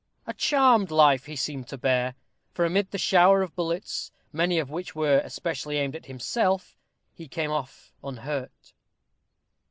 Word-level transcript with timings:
"A 0.25 0.33
charmed 0.33 0.89
life" 0.89 1.27
he 1.27 1.35
seemed 1.35 1.67
to 1.67 1.77
bear; 1.77 2.15
for 2.55 2.65
amid 2.65 2.89
the 2.89 2.97
shower 2.97 3.43
of 3.43 3.55
bullets, 3.55 4.11
many 4.33 4.57
of 4.57 4.71
which 4.71 4.95
were 4.95 5.19
especially 5.23 5.77
aimed 5.77 5.95
at 5.95 6.07
himself, 6.07 6.75
he 7.13 7.27
came 7.27 7.51
off 7.51 7.93
unhurt. 8.03 8.73